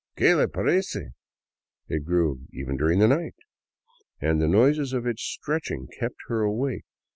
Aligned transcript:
"Que 0.17 0.35
le 0.35 0.47
parece!'' 0.47 1.11
It 1.95 2.05
grew 2.05 2.39
even 2.51 2.75
during 2.75 2.97
the 2.97 3.07
night! 3.07 3.35
And 4.19 4.41
the 4.41 4.47
noises 4.47 4.93
of 4.93 5.05
its 5.05 5.21
stretching 5.21 5.85
kept 5.99 6.15
her 6.27 6.41
awake. 6.41 6.85